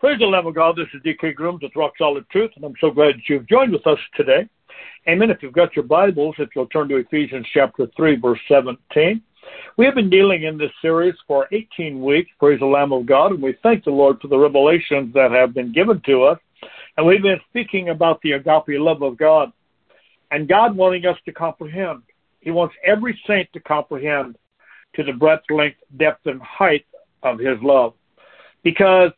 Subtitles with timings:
[0.00, 0.76] Praise the Lamb of God.
[0.76, 3.72] This is DK Grooms with Rock Solid Truth, and I'm so glad that you've joined
[3.72, 4.48] with us today.
[5.08, 5.28] Amen.
[5.28, 9.20] If you've got your Bibles, if you'll turn to Ephesians chapter 3, verse 17.
[9.76, 13.32] We have been dealing in this series for 18 weeks, praise the Lamb of God,
[13.32, 16.38] and we thank the Lord for the revelations that have been given to us.
[16.96, 19.52] And we've been speaking about the agape love of God
[20.30, 22.02] and God wanting us to comprehend.
[22.38, 24.36] He wants every saint to comprehend
[24.94, 26.86] to the breadth, length, depth, and height
[27.24, 27.94] of His love.
[28.62, 29.10] Because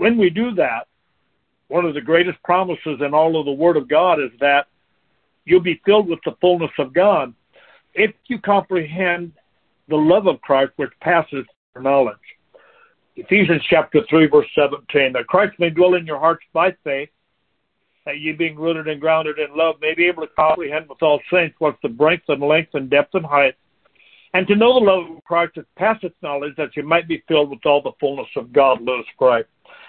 [0.00, 0.86] when we do that,
[1.68, 4.66] one of the greatest promises in all of the Word of God is that
[5.44, 7.34] you'll be filled with the fullness of God
[7.92, 9.32] if you comprehend
[9.88, 11.44] the love of Christ which passes
[11.78, 12.16] knowledge.
[13.16, 17.10] Ephesians chapter 3, verse 17, that Christ may dwell in your hearts by faith,
[18.06, 21.20] that ye being rooted and grounded in love may be able to comprehend with all
[21.30, 23.54] saints what's the breadth and length and depth and height,
[24.32, 27.50] and to know the love of Christ that passeth knowledge, that you might be filled
[27.50, 28.78] with all the fullness of God.
[28.80, 29.44] Let pray.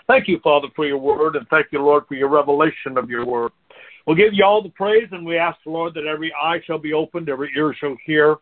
[0.07, 3.25] Thank you, Father, for your word, and thank you, Lord, for your revelation of your
[3.25, 3.51] word.
[4.05, 6.79] We'll give you all the praise, and we ask, the Lord, that every eye shall
[6.79, 8.37] be opened, every ear shall hear,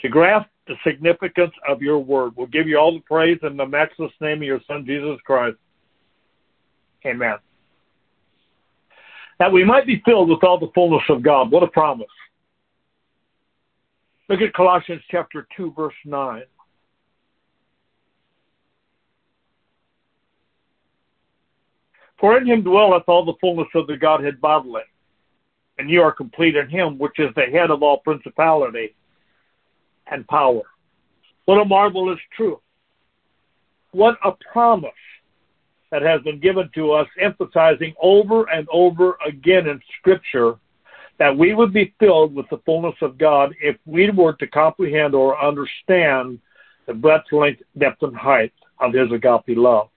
[0.00, 2.32] to grasp the significance of your word.
[2.36, 5.56] We'll give you all the praise in the matchless name of your Son, Jesus Christ.
[7.06, 7.36] Amen.
[9.38, 11.52] That we might be filled with all the fullness of God.
[11.52, 12.06] What a promise.
[14.28, 16.42] Look at Colossians chapter 2, verse 9.
[22.18, 24.82] For in him dwelleth all the fullness of the Godhead bodily,
[25.78, 28.94] and you are complete in him, which is the head of all principality
[30.06, 30.62] and power.
[31.44, 32.58] What a marvelous truth.
[33.92, 34.90] What a promise
[35.90, 40.56] that has been given to us, emphasizing over and over again in Scripture
[41.18, 45.14] that we would be filled with the fullness of God if we were to comprehend
[45.14, 46.38] or understand
[46.86, 49.88] the breadth, length, depth, and height of His agape love.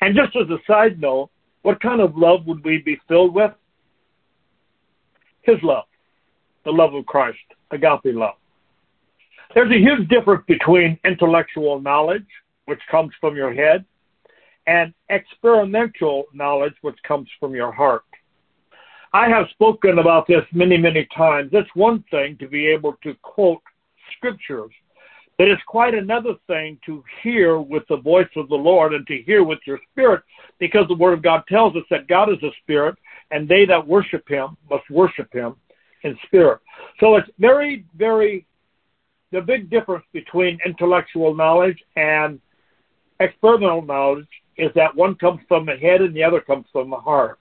[0.00, 1.30] And just as a side note,
[1.62, 3.52] what kind of love would we be filled with?
[5.42, 5.84] His love,
[6.64, 7.38] the love of Christ,
[7.70, 8.34] agape love.
[9.54, 12.26] There's a huge difference between intellectual knowledge,
[12.66, 13.84] which comes from your head,
[14.66, 18.04] and experimental knowledge, which comes from your heart.
[19.12, 21.50] I have spoken about this many, many times.
[21.52, 23.60] It's one thing to be able to quote
[24.16, 24.70] scriptures
[25.40, 29.22] it is quite another thing to hear with the voice of the Lord and to
[29.22, 30.22] hear with your spirit,
[30.58, 32.96] because the Word of God tells us that God is a spirit,
[33.30, 35.54] and they that worship Him must worship Him
[36.02, 36.60] in spirit.
[36.98, 38.46] So it's very, very,
[39.30, 42.40] the big difference between intellectual knowledge and
[43.20, 46.96] experimental knowledge is that one comes from the head and the other comes from the
[46.96, 47.38] heart.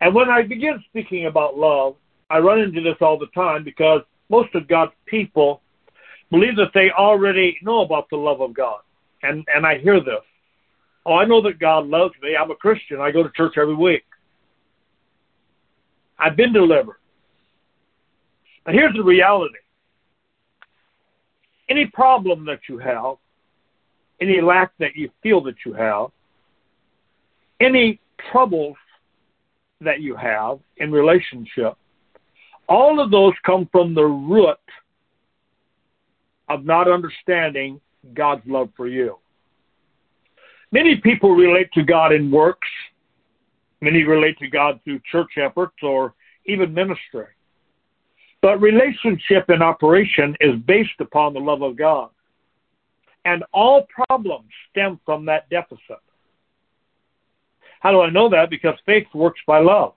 [0.00, 1.96] And when I begin speaking about love,
[2.30, 5.60] I run into this all the time because most of God's people
[6.30, 8.80] believe that they already know about the love of God.
[9.22, 10.24] And, and I hear this.
[11.04, 12.34] Oh, I know that God loves me.
[12.34, 12.98] I'm a Christian.
[13.00, 14.04] I go to church every week.
[16.18, 16.96] I've been delivered.
[18.64, 19.54] But here's the reality.
[21.68, 23.16] Any problem that you have,
[24.20, 26.06] any lack that you feel that you have,
[27.60, 28.00] any
[28.30, 28.76] troubles
[29.80, 31.76] that you have in relationship,
[32.68, 34.58] all of those come from the root
[36.48, 37.80] of not understanding
[38.14, 39.18] God's love for you.
[40.70, 42.68] Many people relate to God in works.
[43.80, 46.14] Many relate to God through church efforts or
[46.46, 47.26] even ministry.
[48.40, 52.10] But relationship and operation is based upon the love of God.
[53.24, 56.00] And all problems stem from that deficit.
[57.80, 58.50] How do I know that?
[58.50, 59.94] Because faith works by love.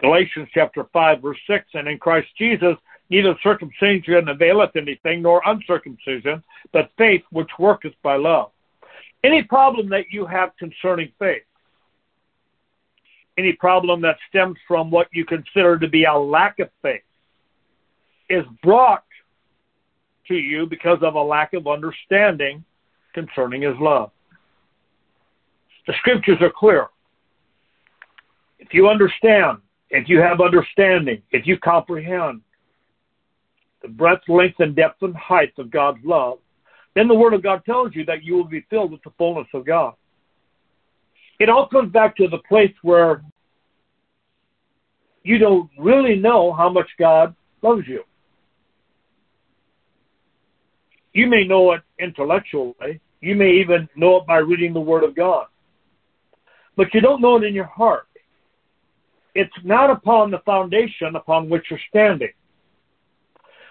[0.00, 2.76] Galatians chapter 5, verse 6, and in Christ Jesus,
[3.10, 8.50] neither circumcision availeth anything, nor uncircumcision, but faith which worketh by love.
[9.22, 11.42] Any problem that you have concerning faith,
[13.36, 17.02] any problem that stems from what you consider to be a lack of faith,
[18.30, 19.04] is brought
[20.28, 22.64] to you because of a lack of understanding
[23.12, 24.10] concerning His love.
[25.86, 26.86] The scriptures are clear.
[28.58, 29.58] If you understand
[29.90, 32.42] if you have understanding, if you comprehend
[33.82, 36.38] the breadth, length, and depth and height of God's love,
[36.94, 39.48] then the Word of God tells you that you will be filled with the fullness
[39.54, 39.94] of God.
[41.38, 43.22] It all comes back to the place where
[45.22, 48.04] you don't really know how much God loves you.
[51.12, 53.00] You may know it intellectually.
[53.20, 55.46] You may even know it by reading the Word of God.
[56.76, 58.06] But you don't know it in your heart
[59.34, 62.32] it's not upon the foundation upon which you're standing.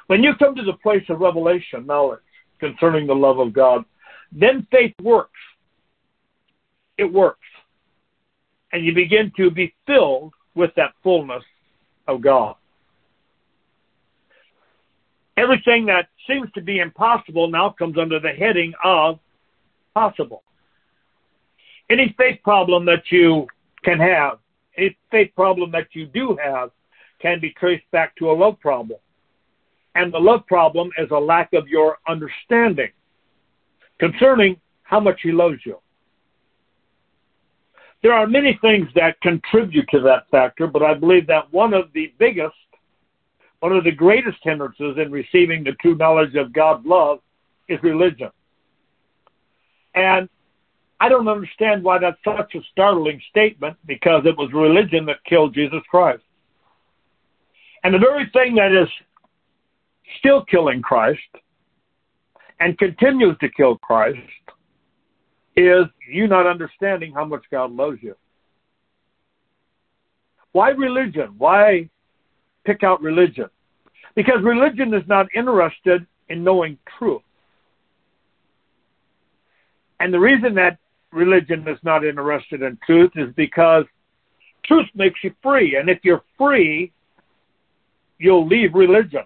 [0.08, 2.20] When you come to the place of revelation, knowledge
[2.60, 3.86] concerning the love of God,
[4.32, 5.40] then faith works.
[6.98, 7.40] it works.
[8.72, 11.44] And you begin to be filled with that fullness
[12.08, 12.56] of God.
[15.38, 19.20] Everything that seems to be impossible now comes under the heading of
[19.94, 20.44] possible.
[21.90, 23.48] Any faith problem that you
[23.84, 24.40] can have,
[24.80, 26.72] any faith problem that you do have,
[27.22, 29.00] can be traced back to a love problem.
[29.96, 32.92] And the love problem is a lack of your understanding
[34.00, 35.78] concerning how much He loves you.
[38.02, 41.92] There are many things that contribute to that factor, but I believe that one of
[41.94, 42.56] the biggest,
[43.60, 47.20] one of the greatest hindrances in receiving the true knowledge of God's love
[47.68, 48.30] is religion.
[49.96, 50.30] And
[51.00, 55.54] I don't understand why that's such a startling statement because it was religion that killed
[55.54, 56.24] Jesus Christ.
[57.84, 58.90] And the very thing that is
[60.20, 61.22] still killing Christ
[62.60, 64.20] and continues to kill Christ
[65.56, 68.16] is you not understanding how much God loves you.
[70.52, 71.36] Why religion?
[71.38, 71.90] Why
[72.66, 73.50] pick out religion?
[74.16, 77.22] Because religion is not interested in knowing truth.
[80.00, 80.78] And the reason that
[81.12, 83.86] religion is not interested in truth is because
[84.66, 85.76] truth makes you free.
[85.76, 86.92] And if you're free,
[88.18, 89.24] you'll leave religion.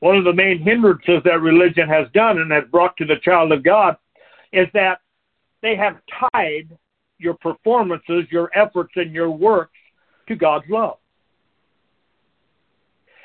[0.00, 3.50] One of the main hindrances that religion has done and has brought to the child
[3.52, 3.96] of God
[4.52, 5.00] is that
[5.62, 5.96] they have
[6.32, 6.76] tied
[7.18, 9.72] your performances, your efforts, and your works
[10.28, 10.98] to God's love.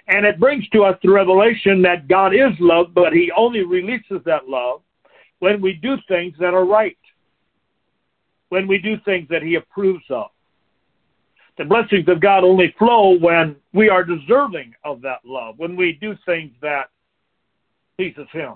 [0.08, 4.22] And it brings to us the revelation that God is love, but He only releases
[4.26, 4.82] that love
[5.42, 6.98] when we do things that are right,
[8.50, 10.28] when we do things that He approves of.
[11.58, 15.98] The blessings of God only flow when we are deserving of that love, when we
[16.00, 16.90] do things that
[17.98, 18.54] pleases Him.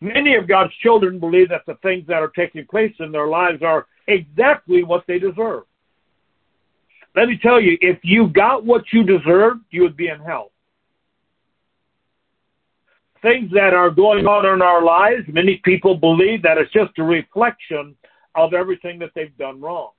[0.00, 3.62] Many of God's children believe that the things that are taking place in their lives
[3.62, 5.62] are exactly what they deserve.
[7.14, 10.50] Let me tell you, if you got what you deserved, you would be in hell.
[13.24, 17.02] Things that are going on in our lives, many people believe that it's just a
[17.02, 17.96] reflection
[18.34, 19.92] of everything that they've done wrong.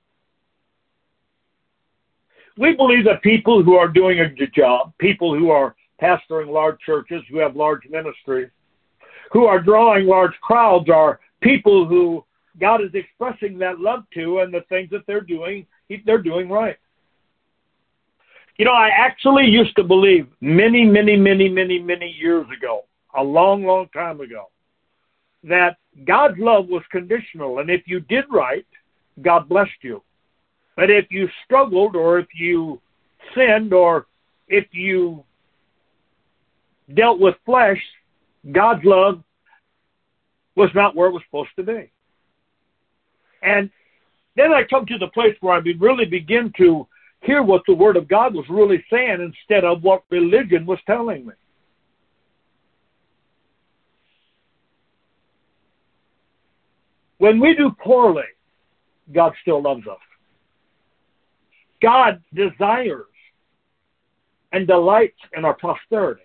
[2.56, 6.78] We believe that people who are doing a good job, people who are pastoring large
[6.78, 8.48] churches, who have large ministries,
[9.32, 12.24] who are drawing large crowds are people who
[12.60, 15.66] God is expressing that love to and the things that they're doing,
[16.04, 16.76] they're doing right.
[18.56, 22.84] You know, I actually used to believe many, many, many, many, many years ago,
[23.16, 24.50] a long, long time ago,
[25.44, 27.58] that God's love was conditional.
[27.58, 28.66] And if you did right,
[29.22, 30.02] God blessed you.
[30.76, 32.80] But if you struggled or if you
[33.34, 34.06] sinned or
[34.48, 35.24] if you
[36.94, 37.80] dealt with flesh,
[38.52, 39.22] God's love
[40.54, 41.90] was not where it was supposed to be.
[43.42, 43.70] And
[44.36, 46.86] then I come to the place where I really begin to
[47.22, 51.26] hear what the Word of God was really saying instead of what religion was telling
[51.26, 51.32] me.
[57.26, 58.22] When we do poorly,
[59.12, 59.98] God still loves us.
[61.82, 63.06] God desires
[64.52, 66.22] and delights in our prosperity.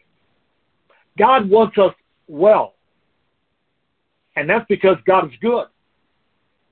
[1.17, 1.95] God wants us
[2.27, 2.75] well.
[4.35, 5.65] And that's because God is good.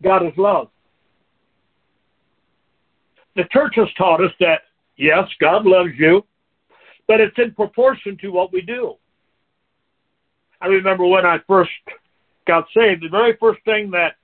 [0.03, 0.69] God is love.
[3.35, 4.61] The church has taught us that,
[4.95, 6.23] yes, God loves you,
[7.07, 8.93] but it's in proportion to what we do.
[10.61, 11.71] I remember when I first
[12.45, 14.17] got saved, the very first thing that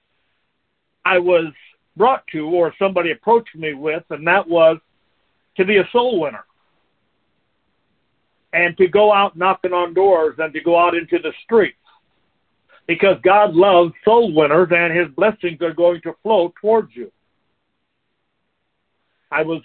[1.06, 1.54] I was
[1.96, 4.78] brought to or somebody approached me with, and that was
[5.56, 6.44] to be a soul winner.
[8.52, 11.78] And to go out knocking on doors and to go out into the streets.
[12.88, 17.12] Because God loves soul winners and his blessings are going to flow towards you.
[19.32, 19.62] I was,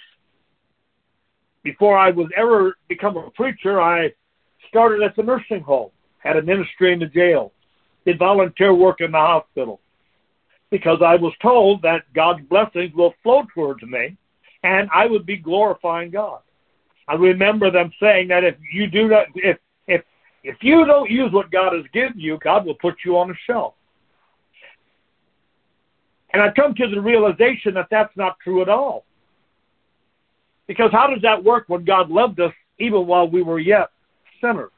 [1.63, 4.13] before I was ever become a preacher, I
[4.69, 7.53] started at the nursing home, had a ministry in the jail,
[8.07, 9.81] did volunteer work in the hospital
[10.71, 14.17] because I was told that God's blessings will flow towards me
[14.63, 16.41] and I would be glorifying God.
[17.09, 19.59] I remember them saying that if you do not, if
[19.89, 20.03] if
[20.45, 23.35] if you don't use what God has given you, God will put you on a
[23.47, 23.75] shelf.
[26.33, 29.05] And I come to the realization that that's not true at all.
[30.69, 33.89] Because how does that work when God loved us even while we were yet
[34.41, 34.71] sinners?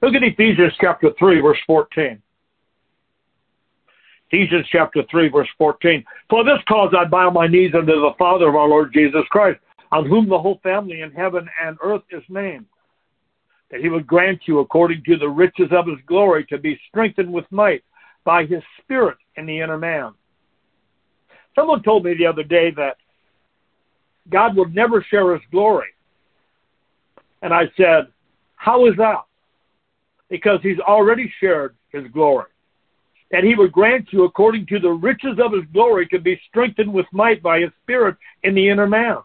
[0.00, 2.22] Look at Ephesians chapter 3, verse 14.
[4.30, 6.04] Ephesians chapter 3, verse 14.
[6.28, 9.58] For this cause I bow my knees unto the Father of our Lord Jesus Christ,
[9.90, 12.66] on whom the whole family in heaven and earth is named,
[13.70, 17.32] that he would grant you, according to the riches of his glory, to be strengthened
[17.32, 17.82] with might
[18.24, 20.12] by his spirit in the inner man.
[21.54, 22.98] Someone told me the other day that
[24.28, 25.88] God would never share his glory.
[27.40, 28.08] And I said,
[28.56, 29.24] How is that?
[30.28, 32.50] Because he's already shared his glory.
[33.30, 36.92] That he would grant you, according to the riches of his glory, to be strengthened
[36.92, 39.18] with might by his spirit in the inner man.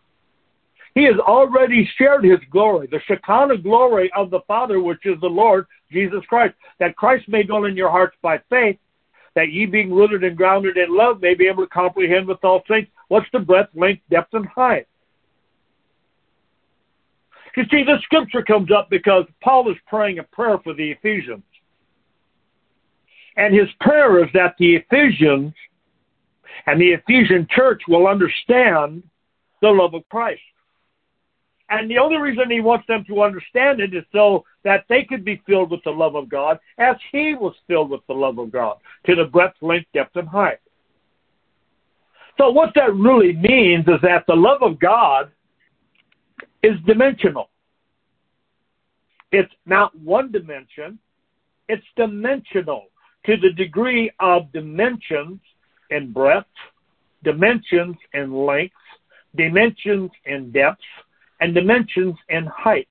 [0.95, 5.27] He has already shared his glory, the Shekinah glory of the Father, which is the
[5.27, 8.77] Lord Jesus Christ, that Christ may dwell in your hearts by faith,
[9.35, 12.61] that ye being rooted and grounded in love may be able to comprehend with all
[12.67, 14.87] saints what's the breadth, length, depth, and height.
[17.55, 21.43] You see, this scripture comes up because Paul is praying a prayer for the Ephesians.
[23.35, 25.53] And his prayer is that the Ephesians
[26.65, 29.03] and the Ephesian church will understand
[29.61, 30.41] the love of Christ.
[31.69, 35.25] And the only reason he wants them to understand it is so that they could
[35.25, 38.51] be filled with the love of God as he was filled with the love of
[38.51, 40.59] God to the breadth, length, depth, and height.
[42.37, 45.31] So what that really means is that the love of God
[46.61, 47.49] is dimensional.
[49.31, 50.99] It's not one dimension,
[51.67, 52.85] it's dimensional
[53.25, 55.39] to the degree of dimensions
[55.89, 56.47] and breadth,
[57.23, 58.75] dimensions and length,
[59.35, 60.81] dimensions and depth,
[61.39, 62.87] and dimensions in height.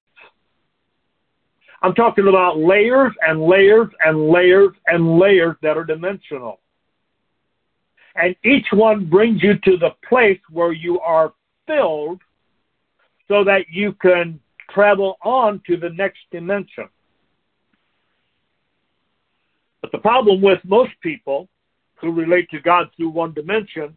[1.82, 6.60] I'm talking about layers and layers and layers and layers that are dimensional.
[8.14, 11.32] And each one brings you to the place where you are
[11.66, 12.20] filled
[13.26, 14.38] so that you can
[14.70, 16.88] travel on to the next dimension.
[19.82, 21.48] But the problem with most people
[21.96, 23.96] who relate to God through one dimension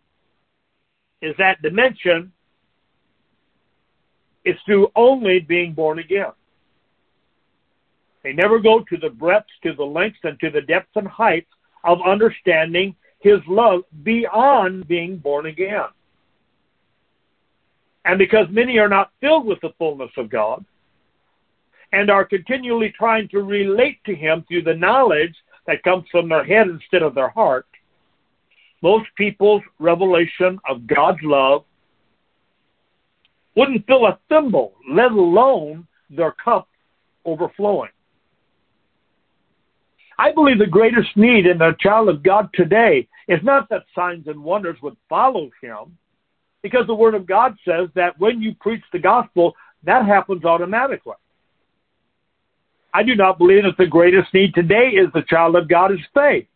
[1.21, 2.33] is that dimension
[4.43, 6.31] is through only being born again.
[8.23, 11.49] They never go to the breadths, to the lengths, and to the depths and heights
[11.83, 15.85] of understanding His love beyond being born again.
[18.03, 20.65] And because many are not filled with the fullness of God
[21.91, 25.35] and are continually trying to relate to Him through the knowledge
[25.67, 27.65] that comes from their head instead of their heart,
[28.81, 31.63] most people's revelation of God's love
[33.55, 36.67] wouldn't fill a thimble, let alone their cup
[37.23, 37.89] overflowing.
[40.17, 44.27] I believe the greatest need in the child of God today is not that signs
[44.27, 45.97] and wonders would follow him,
[46.61, 51.15] because the Word of God says that when you preach the gospel, that happens automatically.
[52.95, 55.99] I do not believe that the greatest need today is the child of God is
[56.13, 56.47] faith.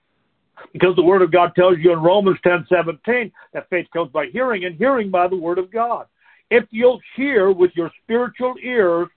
[0.72, 4.28] Because the Word of God tells you in Romans ten seventeen that faith comes by
[4.28, 6.06] hearing, and hearing by the Word of God.
[6.50, 9.10] If you'll hear with your spiritual ears,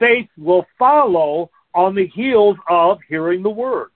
[0.00, 3.90] faith will follow on the heels of hearing the word.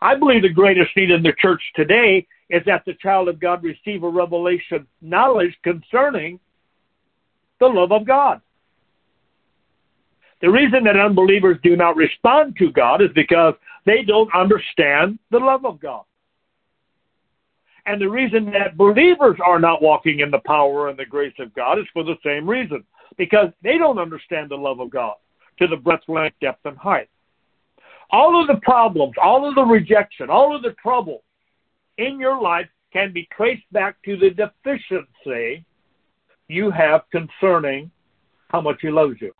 [0.00, 3.62] I believe the greatest need in the church today is that the child of God
[3.62, 6.40] receive a revelation knowledge concerning
[7.60, 8.40] the love of God.
[10.44, 13.54] The reason that unbelievers do not respond to God is because
[13.86, 16.02] they don't understand the love of God.
[17.86, 21.54] And the reason that believers are not walking in the power and the grace of
[21.54, 22.84] God is for the same reason,
[23.16, 25.14] because they don't understand the love of God
[25.60, 27.08] to the breadth, length, depth, and height.
[28.10, 31.22] All of the problems, all of the rejection, all of the trouble
[31.96, 35.64] in your life can be traced back to the deficiency
[36.48, 37.90] you have concerning
[38.50, 39.32] how much He loves you.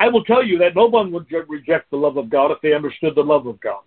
[0.00, 2.72] I will tell you that no one would reject the love of God if they
[2.72, 3.82] understood the love of God.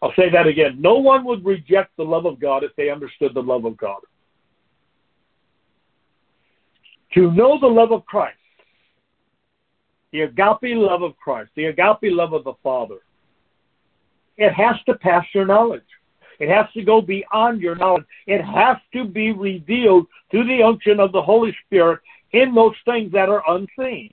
[0.00, 0.80] I'll say that again.
[0.80, 4.00] No one would reject the love of God if they understood the love of God.
[7.14, 8.38] To know the love of Christ,
[10.12, 12.98] the agape love of Christ, the agape love of the Father,
[14.38, 15.82] it has to pass your knowledge.
[16.38, 18.04] It has to go beyond your knowledge.
[18.26, 22.00] It has to be revealed through the unction of the Holy Spirit
[22.32, 24.12] in those things that are unseen.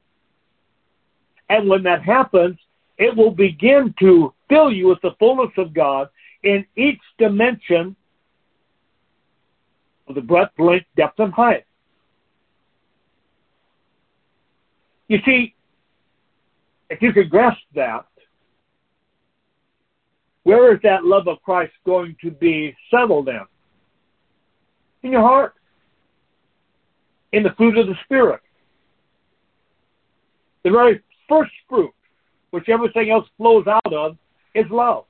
[1.53, 2.57] And when that happens,
[2.97, 6.09] it will begin to fill you with the fullness of God
[6.41, 7.95] in each dimension
[10.07, 11.65] of the breadth, length, depth, and height.
[15.07, 15.53] You see,
[16.89, 18.07] if you could grasp that,
[20.41, 23.41] where is that love of Christ going to be settled in?
[25.03, 25.53] In your heart.
[27.31, 28.41] In the fruit of the Spirit.
[30.63, 31.93] The very first fruit
[32.53, 34.15] which everything else flows out of,
[34.53, 35.05] is love.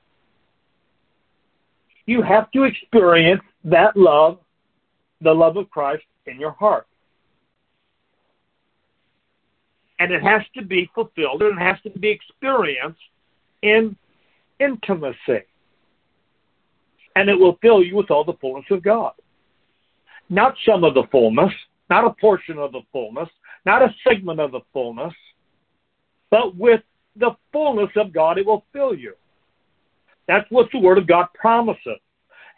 [2.06, 4.38] You have to experience that love,
[5.20, 6.86] the love of Christ, in your heart.
[9.98, 12.98] And it has to be fulfilled and it has to be experienced
[13.60, 13.94] in
[14.58, 15.44] intimacy.
[17.14, 19.12] And it will fill you with all the fullness of God.
[20.30, 21.52] Not some of the fullness,
[21.90, 23.28] not a portion of the fullness,
[23.66, 25.12] not a segment of the fullness,
[26.34, 26.80] but with
[27.14, 29.14] the fullness of God, it will fill you.
[30.26, 32.00] That's what the Word of God promises.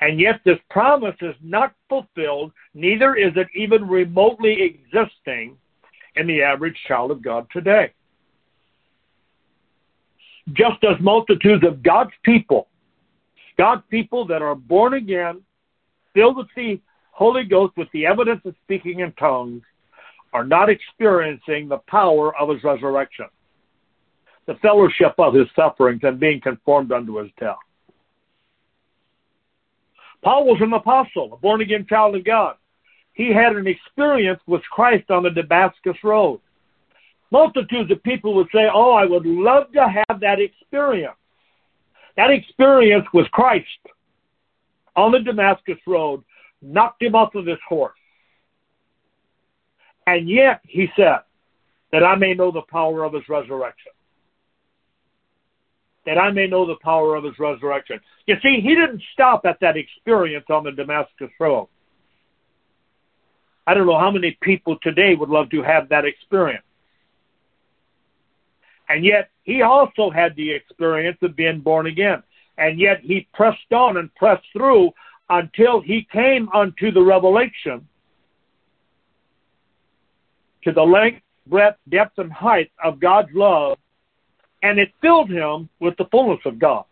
[0.01, 5.59] And yet, this promise is not fulfilled, neither is it even remotely existing
[6.15, 7.93] in the average child of God today.
[10.55, 12.69] Just as multitudes of God's people,
[13.59, 15.43] God's people that are born again,
[16.15, 16.81] filled with the
[17.11, 19.65] Holy Ghost with the evidence of speaking in tongues,
[20.33, 23.27] are not experiencing the power of his resurrection,
[24.47, 27.57] the fellowship of his sufferings, and being conformed unto his death.
[30.23, 32.57] Paul was an apostle, a born again child of God.
[33.13, 36.41] He had an experience with Christ on the Damascus Road.
[37.31, 41.17] Multitudes of people would say, Oh, I would love to have that experience.
[42.17, 43.67] That experience with Christ
[44.95, 46.23] on the Damascus Road
[46.63, 47.99] knocked him off of his horse.
[50.07, 51.19] And yet, he said,
[51.93, 53.93] that I may know the power of his resurrection.
[56.07, 58.01] That I may know the power of his resurrection.
[58.27, 61.69] You see, he didn't stop at that experience on the Damascus Road.
[63.67, 66.63] I don't know how many people today would love to have that experience.
[68.89, 72.23] And yet, he also had the experience of being born again.
[72.57, 74.93] And yet, he pressed on and pressed through
[75.29, 77.89] until he came unto the revelation
[80.63, 83.79] to the length, breadth, depth, and height of God's love,
[84.67, 86.85] and it filled him with the fullness of God.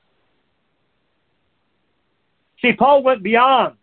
[2.62, 3.74] See, Paul went beyond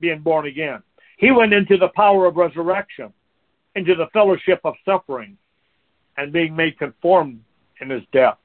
[0.00, 0.82] being born again.
[1.18, 3.12] He went into the power of resurrection,
[3.74, 5.36] into the fellowship of suffering,
[6.16, 7.44] and being made conformed
[7.82, 8.38] in his death.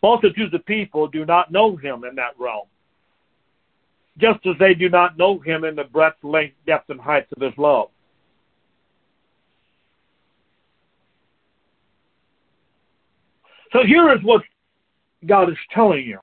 [0.00, 2.68] Multitudes of people do not know him in that realm,
[4.18, 7.42] just as they do not know him in the breadth, length, depth, and height of
[7.42, 7.88] his love.
[13.72, 14.42] So here is what
[15.26, 16.18] God is telling you.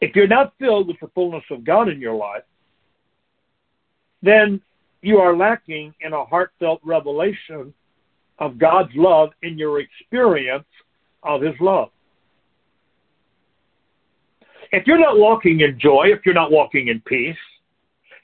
[0.00, 2.42] If you're not filled with the fullness of God in your life,
[4.22, 4.60] then
[5.02, 7.72] you are lacking in a heartfelt revelation
[8.38, 10.66] of God's love in your experience
[11.22, 11.90] of His love.
[14.72, 17.36] If you're not walking in joy, if you're not walking in peace,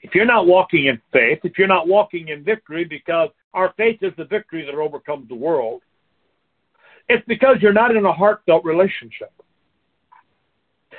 [0.01, 3.99] if you're not walking in faith, if you're not walking in victory, because our faith
[4.01, 5.81] is the victory that overcomes the world,
[7.09, 9.31] it's because you're not in a heartfelt relationship.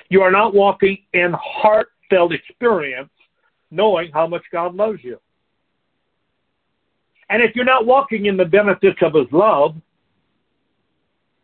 [0.09, 3.11] You are not walking in heartfelt experience
[3.71, 5.18] knowing how much God loves you.
[7.29, 9.75] And if you're not walking in the benefits of His love,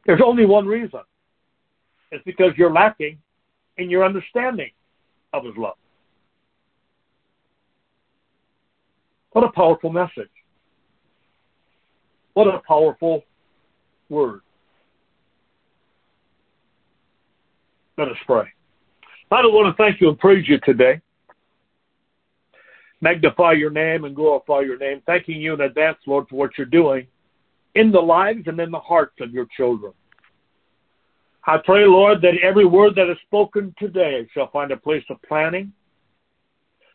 [0.06, 1.00] there's only one reason.
[2.10, 3.18] It's because you're lacking
[3.76, 4.70] in your understanding
[5.34, 5.76] of His love.
[9.32, 10.30] What a powerful message.
[12.34, 13.24] What a powerful
[14.08, 14.40] word.
[17.96, 18.46] Let us pray.
[19.28, 21.00] Father, I want to thank you and praise you today.
[23.00, 25.02] Magnify your name and glorify your name.
[25.06, 27.06] Thanking you in advance, Lord, for what you're doing
[27.74, 29.92] in the lives and in the hearts of your children.
[31.46, 35.20] I pray, Lord, that every word that is spoken today shall find a place of
[35.22, 35.72] planning.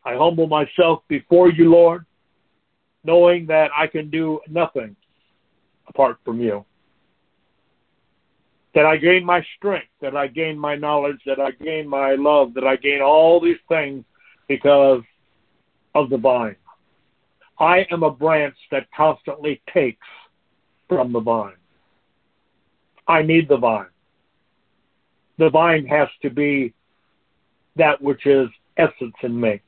[0.03, 2.05] I humble myself before you, Lord,
[3.03, 4.95] knowing that I can do nothing
[5.87, 6.65] apart from you
[8.79, 12.53] that I gain my strength, that I gain my knowledge, that I gain my love,
[12.53, 14.05] that I gain all these things
[14.47, 15.01] because
[15.93, 16.55] of the vine.
[17.59, 20.07] I am a branch that constantly takes
[20.87, 21.57] from the vine.
[23.05, 23.87] I need the vine.
[25.39, 26.73] The vine has to be
[27.75, 29.59] that which is essence in me.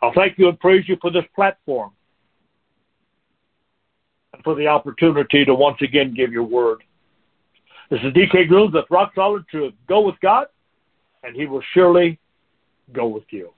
[0.00, 1.90] I'll thank you and praise you for this platform
[4.42, 6.82] for the opportunity to once again give your word.
[7.90, 9.74] This is DK Grooms with Rock Solid Truth.
[9.88, 10.46] Go with God,
[11.22, 12.18] and He will surely
[12.92, 13.52] go with you.